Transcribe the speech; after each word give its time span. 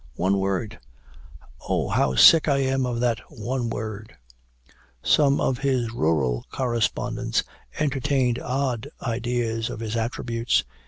One 0.15 0.39
word! 0.39 0.79
Oh, 1.69 1.87
how 1.89 2.15
sick 2.15 2.47
I 2.47 2.57
am 2.57 2.87
of 2.87 2.99
that 3.01 3.19
'One 3.29 3.69
word!'" 3.69 4.17
Some 5.03 5.39
of 5.39 5.59
his 5.59 5.91
rural 5.91 6.43
correspondents 6.51 7.43
entertained 7.77 8.39
odd 8.39 8.89
ideas 8.99 9.69
of 9.69 9.79
his 9.79 9.95
attributes. 9.95 10.63